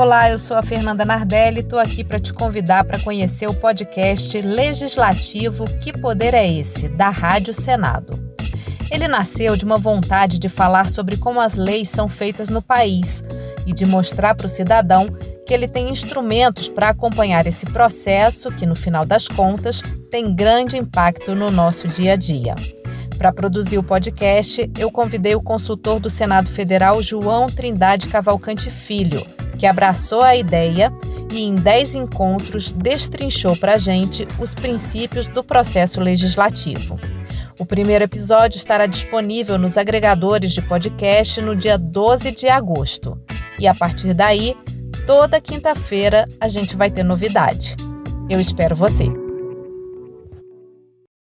Olá, 0.00 0.30
eu 0.30 0.38
sou 0.38 0.56
a 0.56 0.62
Fernanda 0.62 1.04
Nardelli 1.04 1.58
e 1.58 1.60
estou 1.60 1.78
aqui 1.78 2.02
para 2.02 2.18
te 2.18 2.32
convidar 2.32 2.84
para 2.84 2.98
conhecer 2.98 3.46
o 3.46 3.52
podcast 3.52 4.40
legislativo 4.40 5.66
Que 5.78 5.92
Poder 5.92 6.32
é 6.32 6.50
Esse? 6.50 6.88
da 6.88 7.10
Rádio 7.10 7.52
Senado. 7.52 8.18
Ele 8.90 9.06
nasceu 9.06 9.58
de 9.58 9.64
uma 9.66 9.76
vontade 9.76 10.38
de 10.38 10.48
falar 10.48 10.88
sobre 10.88 11.18
como 11.18 11.38
as 11.38 11.54
leis 11.54 11.90
são 11.90 12.08
feitas 12.08 12.48
no 12.48 12.62
país 12.62 13.22
e 13.66 13.74
de 13.74 13.84
mostrar 13.84 14.34
para 14.34 14.46
o 14.46 14.50
cidadão 14.50 15.06
que 15.46 15.52
ele 15.52 15.68
tem 15.68 15.90
instrumentos 15.90 16.66
para 16.66 16.88
acompanhar 16.88 17.46
esse 17.46 17.66
processo 17.66 18.50
que, 18.50 18.64
no 18.64 18.74
final 18.74 19.04
das 19.04 19.28
contas, 19.28 19.82
tem 20.10 20.34
grande 20.34 20.78
impacto 20.78 21.34
no 21.34 21.50
nosso 21.50 21.86
dia 21.86 22.14
a 22.14 22.16
dia. 22.16 22.54
Para 23.18 23.34
produzir 23.34 23.76
o 23.76 23.82
podcast, 23.82 24.70
eu 24.78 24.90
convidei 24.90 25.34
o 25.34 25.42
consultor 25.42 26.00
do 26.00 26.08
Senado 26.08 26.48
Federal, 26.48 27.02
João 27.02 27.48
Trindade 27.48 28.06
Cavalcante 28.06 28.70
Filho 28.70 29.26
que 29.60 29.66
abraçou 29.66 30.22
a 30.22 30.34
ideia 30.34 30.90
e, 31.30 31.44
em 31.44 31.54
10 31.54 31.94
encontros, 31.94 32.72
destrinchou 32.72 33.54
para 33.54 33.74
a 33.74 33.78
gente 33.78 34.26
os 34.40 34.54
princípios 34.54 35.26
do 35.26 35.44
processo 35.44 36.00
legislativo. 36.00 36.98
O 37.58 37.66
primeiro 37.66 38.02
episódio 38.02 38.56
estará 38.56 38.86
disponível 38.86 39.58
nos 39.58 39.76
agregadores 39.76 40.52
de 40.52 40.62
podcast 40.62 41.42
no 41.42 41.54
dia 41.54 41.76
12 41.76 42.30
de 42.30 42.48
agosto. 42.48 43.20
E 43.58 43.68
a 43.68 43.74
partir 43.74 44.14
daí, 44.14 44.56
toda 45.06 45.38
quinta-feira 45.42 46.26
a 46.40 46.48
gente 46.48 46.74
vai 46.74 46.90
ter 46.90 47.04
novidade. 47.04 47.76
Eu 48.30 48.40
espero 48.40 48.74
você! 48.74 49.19